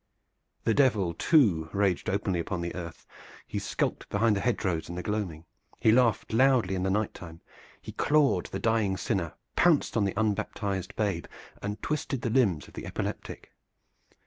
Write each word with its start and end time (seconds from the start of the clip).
The 0.63 0.73
Devil 0.73 1.13
too 1.13 1.69
raged 1.73 2.09
openly 2.09 2.39
upon 2.39 2.61
the 2.61 2.73
earth; 2.73 3.05
he 3.45 3.59
skulked 3.59 4.09
behind 4.09 4.35
the 4.35 4.39
hedge 4.41 4.65
rows 4.65 4.89
in 4.89 4.95
the 4.95 5.03
gloaming; 5.03 5.45
he 5.79 5.91
laughed 5.91 6.33
loudly 6.33 6.73
in 6.73 6.81
the 6.81 6.89
night 6.89 7.13
time; 7.13 7.39
he 7.79 7.91
clawed 7.91 8.47
the 8.47 8.57
dying 8.57 8.97
sinner, 8.97 9.35
pounced 9.55 9.95
on 9.95 10.05
the 10.05 10.17
unbaptized 10.19 10.95
babe, 10.95 11.27
and 11.61 11.83
twisted 11.83 12.21
the 12.23 12.31
limbs 12.31 12.67
of 12.67 12.73
the 12.73 12.87
epileptic. 12.87 13.51